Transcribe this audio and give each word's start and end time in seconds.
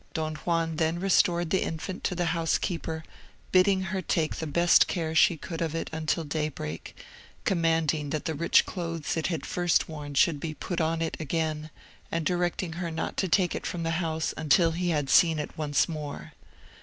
Don 0.15 0.33
Juan 0.33 0.77
then 0.77 0.99
restored 0.99 1.51
the 1.51 1.61
infant 1.61 2.03
to 2.05 2.15
the 2.15 2.33
housekeeper, 2.33 3.03
bidding 3.51 3.81
her 3.93 4.01
take 4.01 4.37
the 4.37 4.47
best 4.47 4.87
care 4.87 5.13
she 5.13 5.37
could 5.37 5.61
of 5.61 5.75
it 5.75 5.91
until 5.93 6.23
daybreak, 6.23 6.97
commanding 7.45 8.09
that 8.09 8.25
the 8.25 8.33
rich 8.33 8.65
clothes 8.65 9.15
it 9.15 9.27
had 9.27 9.45
first 9.45 9.87
worn 9.87 10.15
should 10.15 10.39
be 10.39 10.55
put 10.55 10.81
on 10.81 11.03
it 11.03 11.15
again, 11.19 11.69
and 12.11 12.25
directing 12.25 12.73
her 12.81 12.89
not 12.89 13.15
to 13.17 13.27
take 13.27 13.53
it 13.53 13.67
from 13.67 13.83
the 13.83 13.91
house 14.01 14.33
until 14.37 14.71
he 14.71 14.89
had 14.89 15.07
seen 15.07 15.37
it 15.37 15.55
once 15.55 15.87
more. 15.87 16.33